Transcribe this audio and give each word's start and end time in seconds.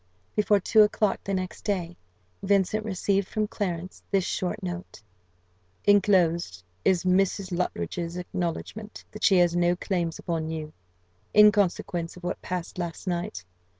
Before 0.35 0.59
two 0.59 0.81
o'clock 0.81 1.19
the 1.23 1.33
next 1.35 1.63
day, 1.63 1.95
Vincent 2.41 2.83
received 2.83 3.27
from 3.27 3.47
Clarence 3.47 4.01
this 4.09 4.23
short 4.23 4.63
note: 4.63 5.03
"Enclosed 5.85 6.63
is 6.83 7.03
Mrs. 7.03 7.51
Luttridge's 7.55 8.17
acknowledgment, 8.17 9.05
that 9.11 9.23
she 9.23 9.37
has 9.37 9.55
no 9.55 9.75
claims 9.75 10.17
upon 10.17 10.49
you, 10.49 10.73
in 11.35 11.51
consequence 11.51 12.17
of 12.17 12.23
what 12.23 12.41
passed 12.41 12.79
last 12.79 13.05
night. 13.05 13.45